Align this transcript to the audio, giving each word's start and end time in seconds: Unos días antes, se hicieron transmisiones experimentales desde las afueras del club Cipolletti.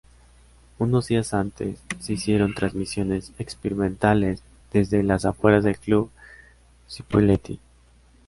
Unos 0.79 1.09
días 1.09 1.31
antes, 1.35 1.79
se 1.99 2.13
hicieron 2.13 2.55
transmisiones 2.55 3.33
experimentales 3.37 4.41
desde 4.73 5.03
las 5.03 5.25
afueras 5.25 5.63
del 5.63 5.77
club 5.77 6.09
Cipolletti. 6.89 7.59